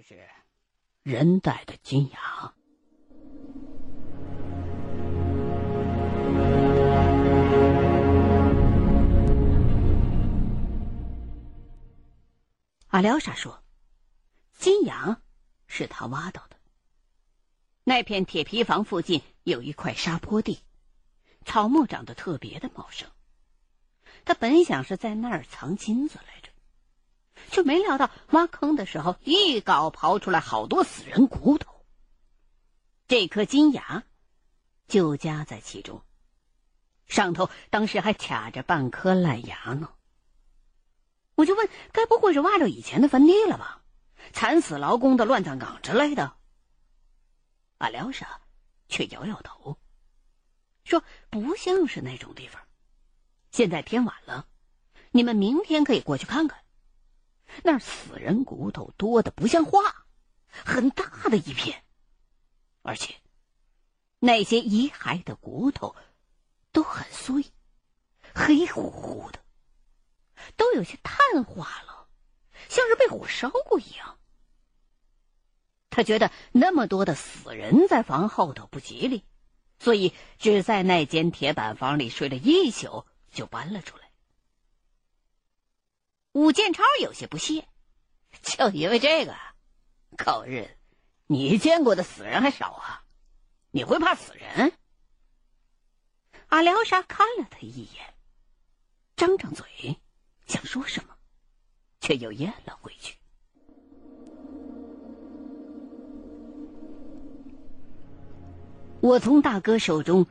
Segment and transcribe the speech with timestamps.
[0.00, 0.28] 这是
[1.02, 2.54] 人带的金牙。
[12.86, 13.64] 阿廖沙说
[14.56, 15.20] ：“金羊
[15.66, 16.56] 是他挖到的。
[17.82, 20.60] 那片铁皮房附近有一块沙坡地，
[21.44, 23.10] 草木长得特别的茂盛。
[24.24, 26.47] 他本想是在那儿藏金子来着，
[27.50, 31.84] 却没料到挖坑的时候一镐刨出来好多死人骨头。
[33.06, 34.04] 这颗金牙
[34.86, 36.02] 就夹在其中，
[37.06, 39.92] 上头当时还卡着半颗烂牙呢。”
[41.36, 43.82] 我就问，该不会是挖着以前的坟地了吧？
[44.32, 46.36] 惨死劳工的乱葬岗之类的。
[47.78, 48.40] 阿廖沙
[48.88, 49.78] 却摇摇头，
[50.84, 52.60] 说：“不像是那种地方。
[53.52, 54.48] 现在天晚了，
[55.12, 56.58] 你们明天可以过去看看。
[57.62, 60.06] 那死人骨头多的不像话，
[60.48, 61.84] 很大的一片，
[62.82, 63.14] 而且
[64.18, 65.94] 那些遗骸的骨头
[66.72, 67.44] 都很碎，
[68.34, 69.40] 黑乎乎的。”
[70.56, 72.08] 都有些碳化了，
[72.68, 74.18] 像是被火烧过一样。
[75.90, 79.24] 他觉得那么多的死人在房后头不吉利，
[79.80, 84.07] 所以只在那间铁板房里睡了一宿，就搬了出来。
[86.38, 87.66] 武建超有些不屑，
[88.42, 89.34] 就因为这个，
[90.24, 90.70] 狗日的，
[91.26, 93.02] 你见过的死人还少啊？
[93.72, 94.72] 你会怕死人？
[96.46, 98.14] 阿廖沙看了他一眼，
[99.16, 99.98] 张张嘴。
[100.46, 101.16] 想说什么，
[102.00, 103.16] 却又咽了回去。
[109.00, 110.24] 我从大哥手中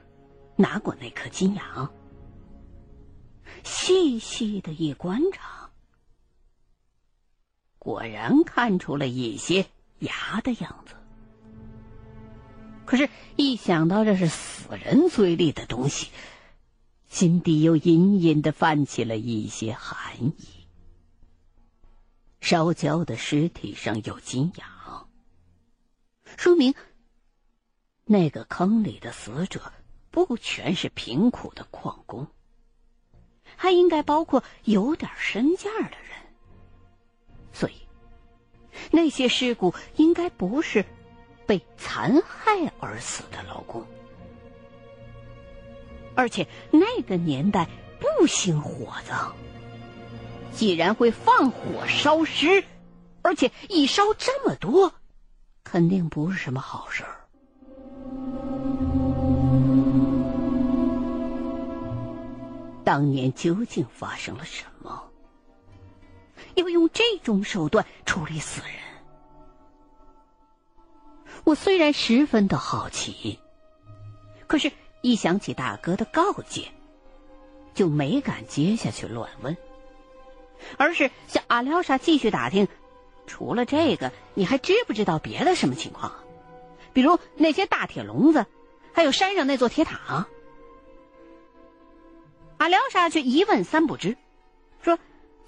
[0.55, 1.91] 拿过那颗金牙，
[3.65, 5.66] 细细的一观察，
[7.87, 9.65] 果然看出了一些
[9.99, 10.93] 牙的样子。
[12.83, 16.09] 可是，一想到这是死人嘴里的东西，
[17.07, 20.67] 心底又隐隐的泛起了一些寒意。
[22.41, 25.07] 烧焦的尸体上有金牙，
[26.35, 26.75] 说明
[28.03, 29.71] 那个坑里的死者
[30.11, 32.27] 不全是贫苦的矿工，
[33.55, 36.26] 还应该包括有点身价的人。
[37.59, 37.73] 所以，
[38.91, 40.85] 那些尸骨应该不是
[41.47, 43.83] 被残害而死的老公。
[46.13, 47.67] 而且那个年代
[47.99, 49.33] 不兴火葬，
[50.51, 52.63] 既然会放火烧尸，
[53.23, 54.93] 而且一烧这么多，
[55.63, 57.27] 肯定不是什么好事儿。
[62.83, 65.06] 当年究竟发生了什么？
[66.57, 68.71] 要用这种手段处理死人？
[71.43, 73.39] 我虽然十分的好奇，
[74.47, 74.71] 可是。
[75.03, 76.71] 一想起大哥的告诫，
[77.75, 79.55] 就没敢接下去乱问，
[80.75, 82.67] 而是向阿廖沙继续打听：
[83.27, 86.11] 除了这个，你还知不知道别的什么情况？
[86.93, 88.47] 比如那些大铁笼子，
[88.91, 90.27] 还有山上那座铁塔。
[92.57, 94.17] 阿廖沙却一问三不知，
[94.81, 94.97] 说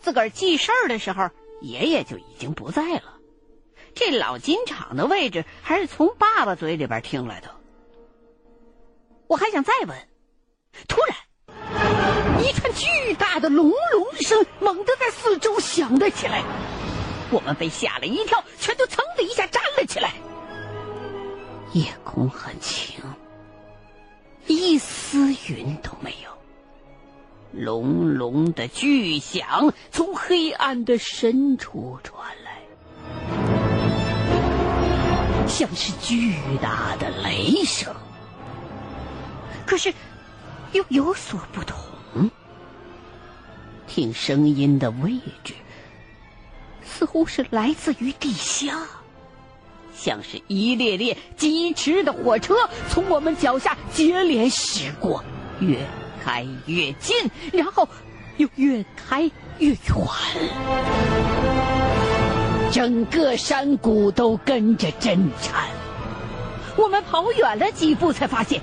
[0.01, 1.29] 自个儿记事儿的时候，
[1.61, 3.17] 爷爷就已经不在了，
[3.93, 7.49] 这老金厂的位置还是从爸爸嘴里边听来的。
[9.27, 10.07] 我还想再问，
[10.87, 16.43] 突然，一串巨大的隆隆声猛地在四周响了起来，
[17.29, 20.13] 我们被吓了一跳，全都噌的一下站了起来。
[21.73, 23.03] 夜空很晴，
[24.47, 26.28] 一丝云都没有。
[27.51, 32.61] 隆隆的巨响从黑暗的深处传来，
[35.47, 37.93] 像是巨大的雷声。
[39.65, 39.93] 可是，
[40.73, 41.77] 又有所不同。
[43.87, 45.55] 听声音的位置，
[46.83, 48.87] 似乎是来自于地下，
[49.95, 52.55] 像是一列列疾驰的火车
[52.87, 55.23] 从我们脚下接连驶过，
[55.59, 55.79] 越
[56.19, 57.15] 开越近，
[57.51, 57.87] 然后
[58.37, 59.77] 又越开越远，
[62.71, 65.67] 整个山谷都跟着震颤。
[66.77, 67.57] 我们跑远。
[67.57, 68.61] 了几步，才发现。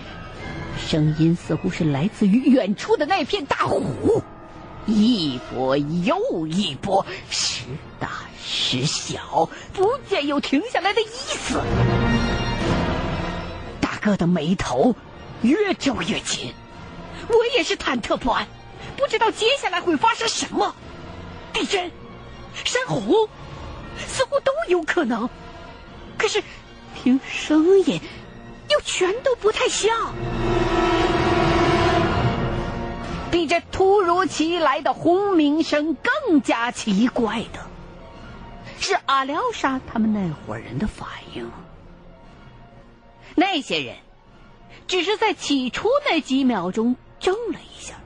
[0.88, 2.74] 声音似乎是来自于远。
[2.76, 4.22] 处的那片大湖，
[4.86, 7.64] 一波又一波，时
[7.98, 8.08] 大
[8.42, 11.60] 时小，不见有停下来的意思。
[13.80, 14.94] 大哥的眉头
[15.42, 16.52] 越皱越紧，
[17.28, 18.46] 我也是忐忑不安，
[18.96, 20.74] 不知道接下来会发生什么，
[21.52, 21.90] 地震、
[22.64, 23.28] 山洪，
[23.98, 25.28] 似乎都有可能。
[26.18, 26.42] 可是
[26.94, 28.00] 听声音
[28.70, 30.14] 又全都不太像。
[33.30, 37.66] 比这突如其来的轰鸣声更加奇怪的，
[38.78, 41.50] 是阿廖沙他们那伙人的反应。
[43.34, 43.96] 那些人
[44.86, 46.96] 只是在起初那几秒钟
[47.26, 48.00] 怔了一下，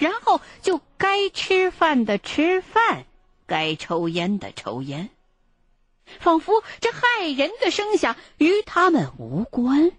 [0.00, 3.04] 然后就该吃饭的吃饭，
[3.46, 5.10] 该抽烟的抽烟，
[6.18, 9.92] 仿佛这骇人的声响与他们无关。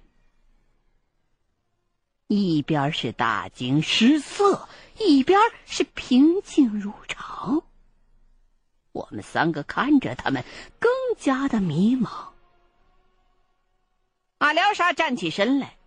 [2.25, 4.67] 一边是大惊失色，
[4.97, 7.61] 一边是平静如常。
[8.93, 10.43] 我们三个看着他们，
[10.79, 12.29] 更加的迷茫。
[14.39, 15.77] 阿廖沙站起身来，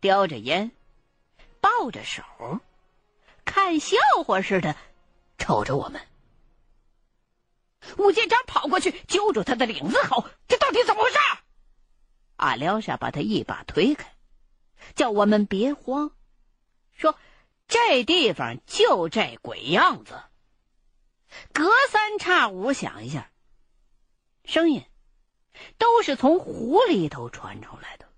[0.00, 0.70] 叼着烟，
[1.62, 2.22] 抱着手，
[3.44, 4.76] 看笑话似的
[5.38, 6.06] 瞅着我们。
[7.98, 11.18] 武建章跑过去揪住他的领子，吼：“这到底怎么回事？”
[12.36, 14.12] 阿廖沙把他一把推开。
[14.96, 16.10] 叫我们别慌，
[16.92, 17.16] 说
[17.68, 20.20] 这地方就这鬼样子。
[21.52, 23.30] 隔三差五响一下，
[24.44, 24.84] 声音
[25.78, 28.08] 都是从湖里头传出来的。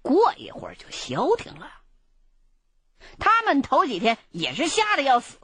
[0.00, 1.82] 过一会儿就消停了。
[3.18, 5.38] 他们头几天也是吓得要死，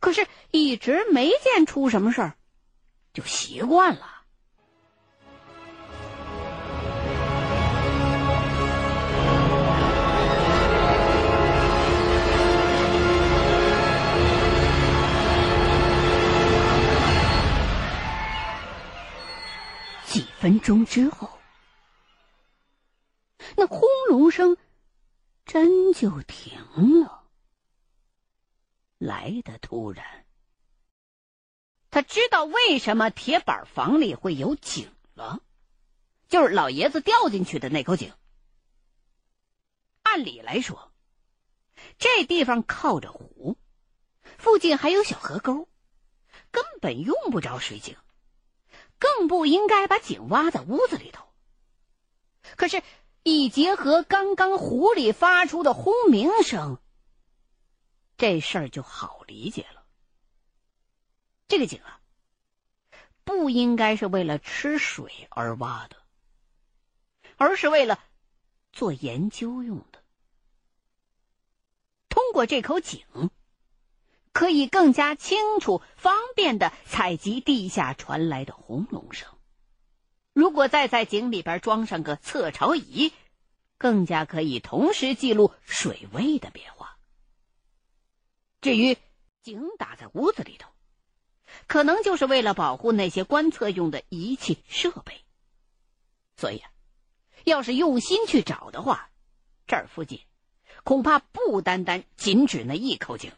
[0.00, 2.34] 可是一直没见出什么事儿，
[3.12, 4.14] 就习惯了。
[20.06, 21.38] 几分钟之后，
[23.56, 24.56] 那轰隆声
[25.48, 26.60] 真就停
[27.00, 27.24] 了，
[28.98, 30.26] 来的突然。
[31.90, 35.40] 他知道为什么铁板房里会有井了，
[36.28, 38.12] 就是老爷子掉进去的那口井。
[40.02, 40.92] 按理来说，
[41.96, 43.56] 这地方靠着湖，
[44.36, 45.66] 附近还有小河沟，
[46.50, 47.96] 根本用不着水井。
[48.98, 51.32] 更不应该把井挖在屋子里头。
[52.56, 52.82] 可是，
[53.28, 56.78] 一结合刚刚湖里发出的轰鸣声，
[58.16, 59.84] 这事儿就好理解了。
[61.46, 62.00] 这个井啊，
[63.24, 65.96] 不应该是为了吃水而挖的，
[67.36, 67.98] 而是为了
[68.72, 70.02] 做研究用的。
[72.08, 73.30] 通过这口井。
[74.30, 79.37] 可以更加清楚、方便的采集地下传来的轰隆声。
[80.38, 83.12] 如果再在井里边装上个测潮仪，
[83.76, 86.96] 更加可以同时记录水位的变化。
[88.60, 88.96] 至于
[89.42, 90.70] 井打在屋子里头，
[91.66, 95.24] 可能就是为了保护那些观测用的仪器设备。
[96.36, 96.70] 所以啊，
[97.42, 99.10] 要是用心去找的话，
[99.66, 100.20] 这儿附近
[100.84, 103.32] 恐怕不单单仅指那一口井。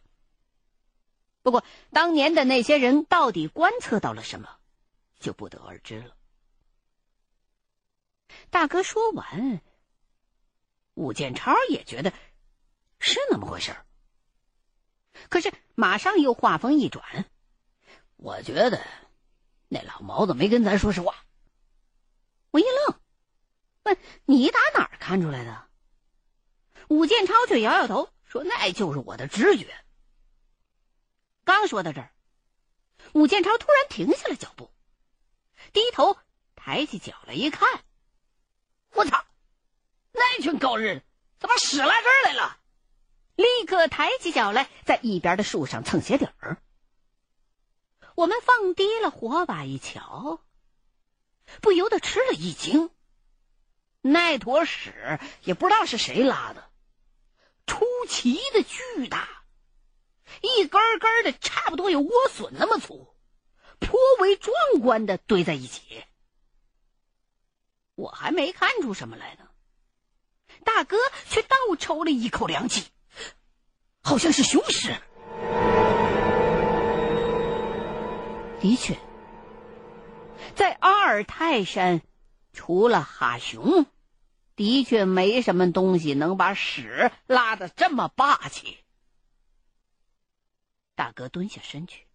[1.40, 4.50] 不过，当年的那些人到底观测到了什么，
[5.18, 6.14] 就不得而知了。
[8.50, 9.60] 大哥说完，
[10.94, 12.12] 武建超也觉得
[12.98, 13.76] 是那么回事
[15.28, 17.26] 可是马上又话锋一转，
[18.16, 18.86] 我觉得
[19.68, 21.14] 那老毛子没跟咱说实话。
[22.50, 23.00] 我一愣，
[23.84, 25.68] 问：“你打哪儿看出来的？”
[26.88, 29.72] 武建超却摇摇头，说：“那就是我的直觉。”
[31.44, 32.12] 刚说到这儿，
[33.12, 34.70] 武建超突然停下了脚步，
[35.72, 36.16] 低头
[36.56, 37.84] 抬起脚来一看，
[38.92, 39.24] 我操！
[40.12, 41.02] 那群狗日
[41.38, 42.58] 怎么屎拉这儿来了？
[43.36, 46.58] 立刻抬起脚来，在一边的树上蹭鞋底儿。
[48.14, 50.42] 我们放低了火把一瞧，
[51.62, 52.90] 不由得吃了一惊。
[54.02, 56.70] 那坨屎也不知道是谁拉的，
[57.66, 59.28] 出奇的巨大。
[60.42, 63.14] 一根根的，差不多有莴笋那么粗，
[63.78, 66.04] 颇为壮观的堆在一起。
[68.00, 69.46] 我还没看出什么来呢，
[70.64, 70.96] 大哥
[71.28, 72.88] 却倒抽了一口凉气，
[74.02, 74.94] 好像是雄狮。
[78.60, 78.98] 的确，
[80.54, 82.00] 在阿尔泰山，
[82.52, 83.86] 除了哈熊，
[84.56, 88.78] 的确没什么东西能把屎拉的这么霸气。
[90.94, 92.06] 大哥蹲下身去，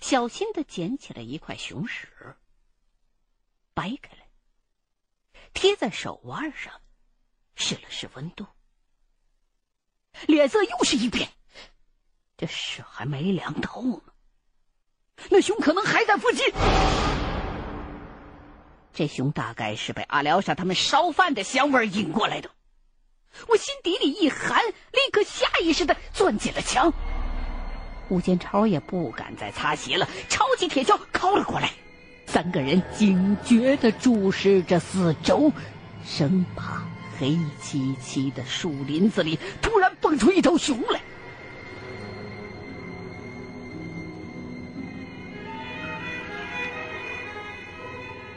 [0.00, 2.08] 小心的捡起了一块熊屎，
[3.74, 4.19] 掰开来，
[5.52, 6.72] 贴在手腕上，
[7.54, 8.46] 试了试温度，
[10.26, 11.28] 脸色又是一变。
[12.36, 14.12] 这手还没凉透呢，
[15.28, 16.46] 那熊可能还在附近。
[18.92, 22.50] 这熊大概是被阿廖沙他们烧饭的香味引过来的。
[23.46, 26.92] 我心底里一寒，立刻下意识的攥紧了枪。
[28.08, 31.72] 吴建超也不敢再擦鞋了，抄起铁锹靠了过来。
[32.32, 35.52] 三个人警觉的注视着四周，
[36.04, 36.80] 生怕
[37.18, 41.00] 黑漆漆的树林子里突然蹦出一头熊来。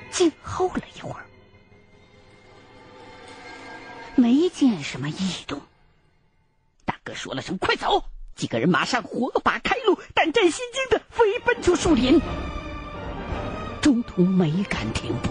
[0.09, 1.25] 静候了一会儿，
[4.15, 5.61] 没见什么异动。
[6.83, 12.19] 大哥说了声“快走”，几个人马上火把开路，胆战心惊的飞奔出树林。
[13.83, 15.29] 中途没敢停步，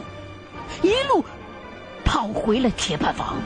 [0.87, 1.25] 一路
[2.04, 3.38] 跑回了铁板房。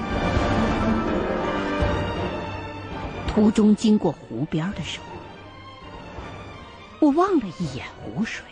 [3.28, 5.06] 途中经过湖边的时候，
[6.98, 8.44] 我望了一眼湖水。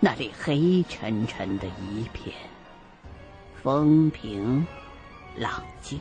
[0.00, 2.34] 那里黑沉沉的一片，
[3.62, 4.66] 风平
[5.36, 6.00] 浪静，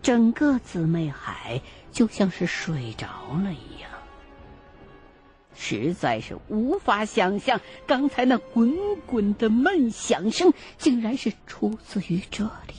[0.00, 1.60] 整个姊妹海
[1.92, 3.06] 就像是睡着
[3.44, 3.87] 了一样。
[5.60, 8.72] 实在是无法想象，刚才那滚
[9.06, 12.74] 滚的闷响声，竟然是出自于这里。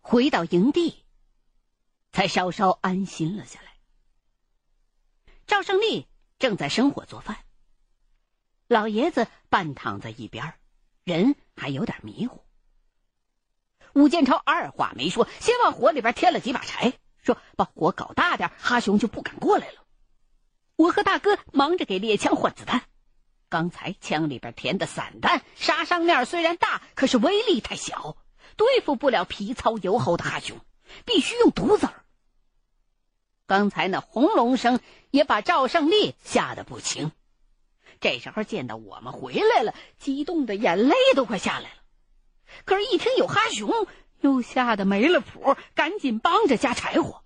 [0.00, 0.96] 回到营地，
[2.10, 3.68] 才稍稍安心了下来。
[5.46, 7.38] 赵胜利正在生火做饭，
[8.66, 10.52] 老爷子半躺在一边，
[11.04, 12.42] 人还有点迷糊。
[13.94, 19.84] 武建超二话没说，先往火里边添了几把柴，说：“把火搞大点，哈熊就不敢过来了。”
[20.76, 22.82] 我和大哥忙着给猎枪换子弹。
[23.48, 28.16] 刚才枪里边填的散弹，杀伤面虽然大，可是威力太小。
[28.56, 30.58] 对付不了皮糙油厚的哈熊，
[31.04, 32.04] 必须用毒子儿。
[33.46, 34.80] 刚才那轰隆声
[35.10, 37.12] 也把赵胜利吓得不轻。
[38.00, 41.81] 这时候见到我们回来了，激动的眼泪都快下来了。
[42.64, 43.70] 可是，一听有哈熊，
[44.20, 47.22] 又吓得没了谱，赶紧帮着加柴火。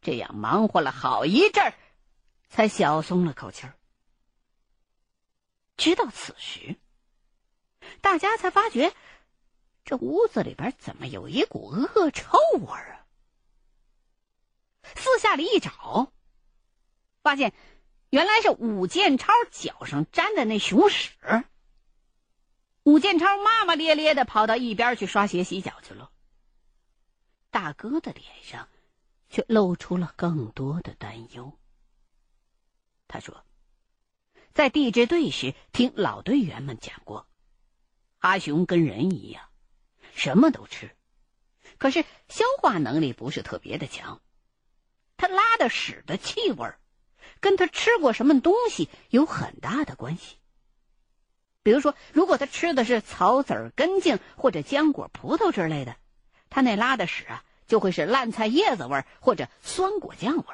[0.00, 1.74] 这样忙活了好一阵儿，
[2.48, 3.74] 才小松了口气儿。
[5.76, 6.76] 直到此时，
[8.00, 8.94] 大家才发觉。
[9.84, 13.06] 这屋子里边怎么有一股恶臭味儿啊？
[14.96, 16.12] 四下里一找，
[17.22, 17.52] 发现
[18.10, 21.12] 原来是武建超脚上沾的那熊屎。
[22.86, 26.12] 武建超骂骂咧咧的跑到一边去刷鞋洗脚去了。
[27.50, 28.68] 大哥的脸上
[29.28, 31.58] 却露出了更多的担忧。
[33.08, 33.44] 他说，
[34.54, 37.26] 在地质队时听老队员们讲过，
[38.18, 39.48] 阿雄跟人一样。
[40.14, 40.96] 什么都吃，
[41.78, 44.22] 可是消化能力不是特别的强。
[45.16, 46.72] 他拉的屎的气味
[47.40, 50.36] 跟他吃过什么东西有很大的关系。
[51.66, 55.96] 比如说，如果他吃的是草籽根茎或者浆果、葡萄之类的，
[56.48, 60.44] 他那拉的屎啊就会是烂菜叶子味或者酸果酱味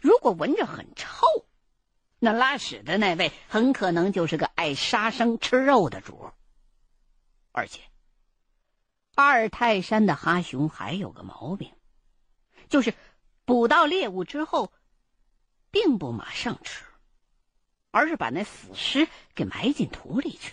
[0.00, 1.24] 如果闻着很臭，
[2.18, 6.32] 那拉屎的那位很可能就是个爱杀生吃肉的主，
[7.52, 7.80] 而且。
[9.14, 11.72] 阿尔泰山的哈熊还有个毛病，
[12.68, 12.92] 就是
[13.44, 14.72] 捕到猎物之后，
[15.70, 16.82] 并不马上吃，
[17.90, 20.52] 而是把那死尸给埋进土里去，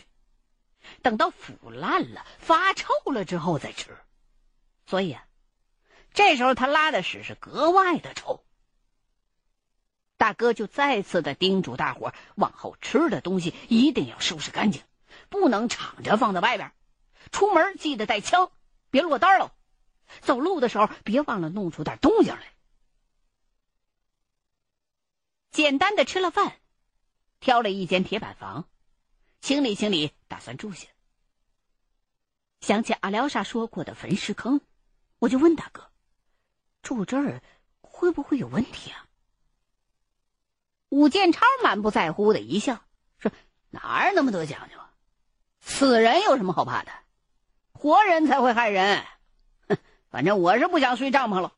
[1.02, 3.98] 等到腐烂了、发臭了之后再吃。
[4.86, 5.26] 所以啊，
[6.14, 8.44] 这时候他拉的屎是格外的臭。
[10.18, 14.84] 大哥就再次的叮嘱大伙往后吃的东西一定要收拾干净，
[15.30, 16.72] 不能敞着放在外边。
[17.32, 18.52] 出门记得带枪。
[18.90, 19.52] 别落单喽！
[20.22, 22.54] 走路的时候别忘了弄出点动静来。
[25.52, 26.56] 简单的吃了饭，
[27.40, 28.68] 挑了一间铁板房，
[29.42, 30.88] 清理清理，打算住下。
[32.62, 34.62] 想起阿廖沙说过的焚尸坑，
[35.20, 35.92] 我就问大哥
[36.82, 37.42] ：“住这儿
[37.82, 39.06] 会不会有问题啊？”
[40.90, 42.84] 武建超满不在乎的一笑，
[43.20, 43.32] 说
[43.70, 44.94] ：“哪儿那么多讲究啊？
[45.60, 46.92] 死人有什么好怕的？”
[47.74, 49.06] 活人才会害人，
[49.70, 49.78] 哼！
[50.10, 51.54] 反正我是不想睡帐篷了。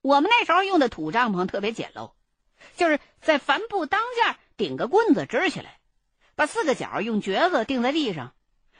[0.00, 2.10] 我们那时候用的土帐篷特别简陋，
[2.76, 5.78] 就是在帆布当间顶个棍子支起来，
[6.34, 8.34] 把四个角用橛子钉在地上。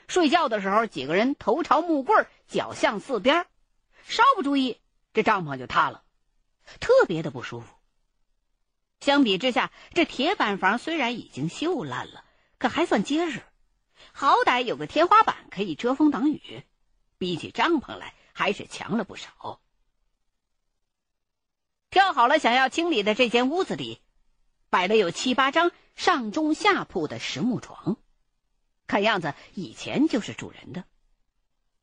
[0.07, 3.45] 睡觉的时候，几个人头朝木棍，脚向四边，
[4.07, 4.79] 稍不注意，
[5.13, 6.03] 这帐篷就塌了，
[6.79, 7.75] 特别的不舒服。
[8.99, 12.25] 相比之下，这铁板房虽然已经锈烂了，
[12.57, 13.41] 可还算结实。
[14.11, 16.63] 好歹有个天花板可以遮风挡雨，
[17.17, 19.61] 比起帐篷来还是强了不少。
[21.89, 23.99] 挑好了想要清理的这间屋子里，
[24.69, 27.97] 摆了有七八张上中下铺的实木床，
[28.85, 30.83] 看样子以前就是主人的，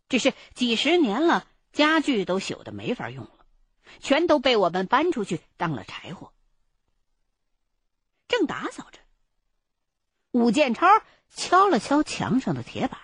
[0.09, 3.47] 只是几十年了，家具都朽的没法用了，
[4.01, 6.33] 全都被我们搬出去当了柴火。
[8.29, 8.99] 正打扫着，
[10.31, 10.87] 武建超
[11.31, 13.01] 敲了敲墙上的铁板，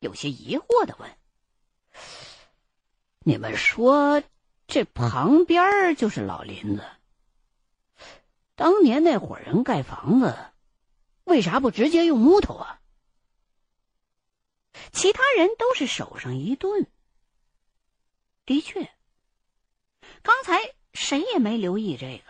[0.00, 1.10] 有些疑惑的问
[3.24, 4.22] ：“你们说？”
[4.68, 6.84] 这旁边就是老林子。
[8.54, 10.36] 当年那伙人盖房子，
[11.24, 12.80] 为啥不直接用木头啊？
[14.92, 16.86] 其他人都是手上一顿。
[18.44, 18.90] 的确，
[20.22, 22.24] 刚才谁也没留意这个。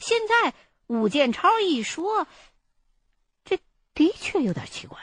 [0.00, 0.54] 现在
[0.86, 2.26] 武建超一说，
[3.44, 3.58] 这
[3.92, 4.98] 的确有点奇怪。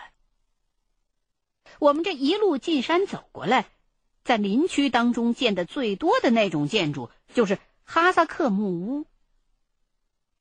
[1.78, 3.70] 我们这一路进山走过来。
[4.24, 9.06] 在林区当中见的最多的那种建筑，就是哈萨克木屋。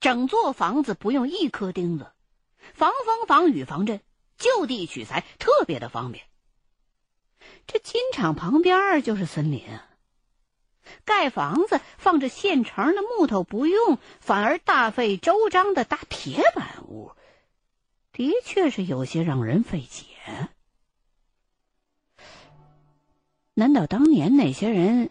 [0.00, 2.12] 整座房子不用一颗钉子，
[2.74, 4.00] 防风、防雨、防震，
[4.36, 6.24] 就地取材，特别的方便。
[7.66, 9.88] 这金厂旁边就是森林啊，
[11.04, 17.12] 盖房子放着现成的木头不用，反而大费周章的搭铁板屋，
[18.12, 20.04] 的确是有些让人费解。
[23.54, 25.10] 难道当年那些人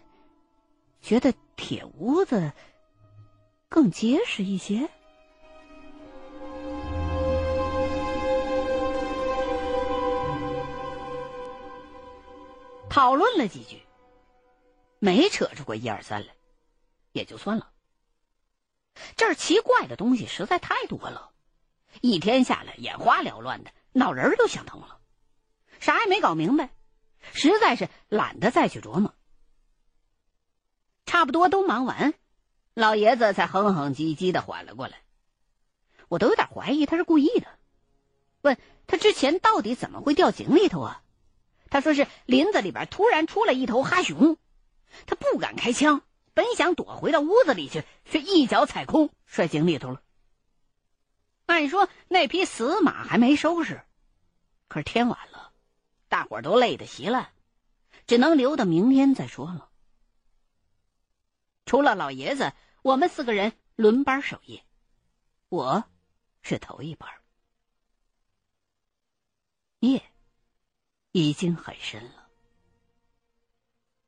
[1.00, 2.52] 觉得铁屋子
[3.68, 4.88] 更结实一些？
[12.90, 13.80] 讨论了几句，
[14.98, 16.34] 没扯出过一二三来，
[17.12, 17.70] 也就算了。
[19.16, 21.30] 这儿奇怪的东西实在太多了，
[22.00, 24.98] 一天下来眼花缭乱的，脑仁都想疼了，
[25.78, 26.70] 啥也没搞明白。
[27.32, 29.14] 实在是懒得再去琢磨，
[31.06, 32.14] 差不多都忙完，
[32.74, 35.02] 老爷子才哼哼唧唧的缓了过来。
[36.08, 37.46] 我都有点怀疑他是故意的，
[38.42, 41.02] 问他之前到底怎么会掉井里头啊？
[41.70, 44.36] 他说是林子里边突然出来一头哈熊，
[45.06, 46.02] 他不敢开枪，
[46.34, 50.02] 本想躲回到屋子里去，却一脚踩空摔井里头了。
[51.46, 53.82] 按说那匹死马还没收拾，
[54.68, 55.31] 可是天晚了。
[56.12, 57.32] 大伙儿都累得稀烂，
[58.06, 59.70] 只能留到明天再说了。
[61.64, 64.62] 除了老爷子，我们四个人轮班守夜，
[65.48, 65.84] 我
[66.42, 67.08] 是头一班。
[69.78, 70.02] 夜
[71.12, 72.28] 已经很深了，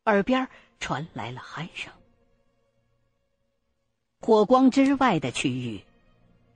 [0.04, 0.46] 耳边
[0.78, 1.90] 传来了鼾声。
[4.20, 5.82] 火光之外的区域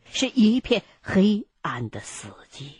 [0.04, 2.74] 是一片黑暗的死寂。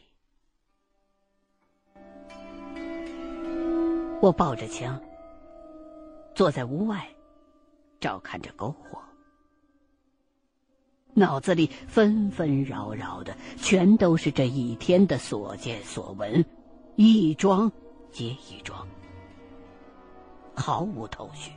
[4.21, 5.01] 我抱着枪，
[6.35, 7.09] 坐在屋外，
[8.01, 9.01] 照看着篝火，
[11.15, 16.45] 脑子里纷纷扰扰的，全都是这一天的所见所闻，
[16.97, 17.71] 一桩
[18.11, 18.85] 接一桩，
[20.57, 21.53] 毫无头绪。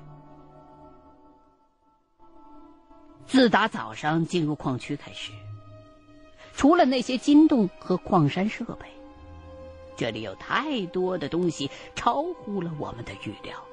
[3.26, 5.32] 自打早上进入矿区开始，
[6.54, 9.01] 除了那些金洞和矿山设备。
[10.02, 13.64] 这里有太多的东西超乎了我们的预料。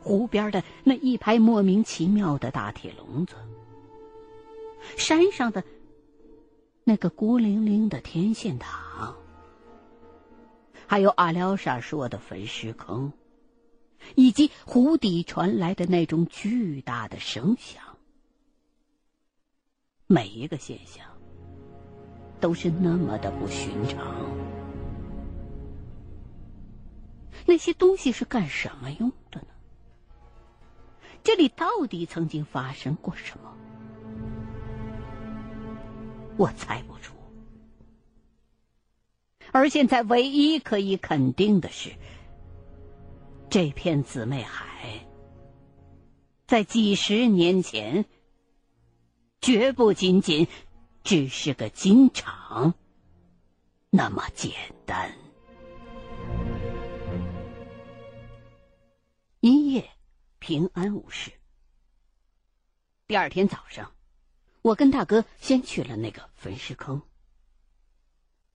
[0.00, 3.36] 湖边的那一排莫名其妙的大铁笼子，
[4.96, 5.62] 山上的
[6.82, 9.14] 那个孤零零的天线塔，
[10.88, 13.12] 还有阿廖沙说的焚尸坑，
[14.16, 17.80] 以及湖底传来的那种巨大的声响，
[20.08, 21.11] 每一个现象。
[22.42, 24.04] 都是那么的不寻常。
[27.46, 29.46] 那些东西是干什么用的呢？
[31.22, 33.56] 这里到底曾经发生过什么？
[36.36, 37.14] 我猜不出。
[39.52, 41.90] 而现在唯一可以肯定的是，
[43.48, 45.06] 这片姊妹海，
[46.48, 48.04] 在几十年前，
[49.40, 50.48] 绝不仅仅。
[51.04, 52.74] 只是个金厂，
[53.90, 54.52] 那么简
[54.86, 55.12] 单。
[59.40, 59.90] 一夜
[60.38, 61.32] 平安无事。
[63.08, 63.92] 第二天早上，
[64.62, 67.02] 我跟大哥先去了那个焚尸坑。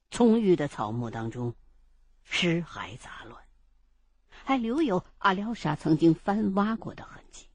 [0.09, 1.53] 葱郁的草木当中，
[2.23, 3.43] 尸骸杂乱，
[4.29, 7.45] 还留有阿廖沙曾经翻挖过的痕迹。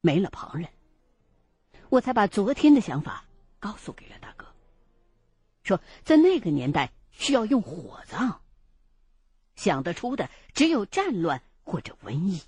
[0.00, 0.68] 没了旁人。
[1.94, 3.24] 我才把昨天的想法
[3.60, 4.46] 告诉给了大哥，
[5.62, 8.40] 说在那个年代需要用火葬，
[9.54, 12.42] 想得出的只有战乱或者瘟疫。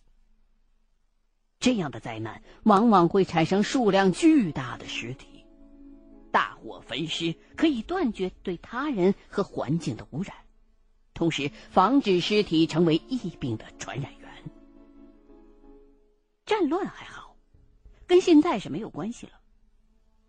[1.61, 5.44] 这样的灾难往往会产生数量巨大的尸体，
[6.32, 10.35] 大火焚尸可以断绝对他人和环境的污染，
[11.14, 14.28] 同时防止尸体成为疫病的传染源。
[16.44, 17.37] 战乱还好，
[18.09, 19.36] 跟现在是没有关系了。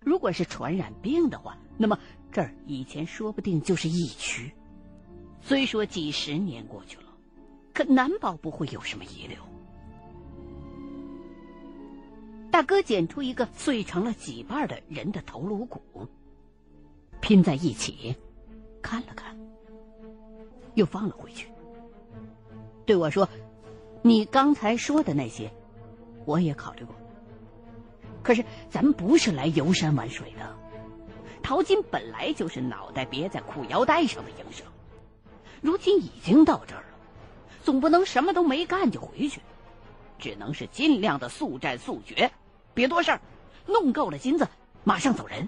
[0.08, 2.00] 如果是传染病的话，那么
[2.32, 4.50] 这儿以前说不定就是疫区。
[5.42, 7.04] 虽说几十年过去了，
[7.74, 9.38] 可难保不会有什么遗留。
[12.50, 15.82] 大哥捡出一个碎成了几瓣的人的头颅骨，
[17.20, 18.16] 拼在一起，
[18.82, 19.38] 看了看，
[20.76, 21.50] 又放了回去。
[22.86, 23.28] 对我说
[24.02, 25.52] ：“你刚才说的那些，
[26.24, 26.96] 我也考虑过。
[28.28, 30.54] 可是咱们不是来游山玩水的。
[31.42, 34.66] 淘金本来就是脑袋别在裤腰带上的营生，
[35.62, 36.88] 如今已经到这儿了，
[37.64, 39.40] 总不能什么都没干就回去，
[40.20, 42.30] 只能是尽量的速战速决。”
[42.76, 43.22] 别多事儿，
[43.66, 44.50] 弄够了金子，
[44.84, 45.48] 马上走人。